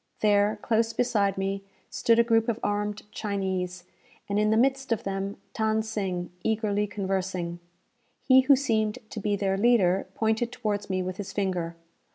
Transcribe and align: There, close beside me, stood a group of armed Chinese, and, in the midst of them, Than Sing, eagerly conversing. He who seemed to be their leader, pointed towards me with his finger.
There, 0.21 0.57
close 0.63 0.93
beside 0.93 1.37
me, 1.37 1.63
stood 1.91 2.17
a 2.17 2.23
group 2.23 2.49
of 2.49 2.59
armed 2.63 3.03
Chinese, 3.11 3.83
and, 4.27 4.39
in 4.39 4.49
the 4.49 4.57
midst 4.57 4.91
of 4.91 5.03
them, 5.03 5.37
Than 5.55 5.83
Sing, 5.83 6.31
eagerly 6.43 6.87
conversing. 6.87 7.59
He 8.19 8.41
who 8.41 8.55
seemed 8.55 8.97
to 9.11 9.19
be 9.19 9.35
their 9.35 9.57
leader, 9.59 10.07
pointed 10.15 10.51
towards 10.51 10.89
me 10.89 11.03
with 11.03 11.17
his 11.17 11.31
finger. 11.31 11.75